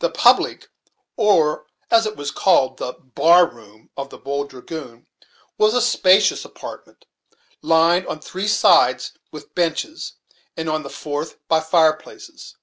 [0.00, 0.68] The public,
[1.16, 5.06] or as it was called, the "bar room," of the "Bold Dragoon,"
[5.56, 7.04] was a spacious apartment,
[7.60, 10.14] lined on three sides with benches
[10.56, 12.56] and on the fourth by fireplaces.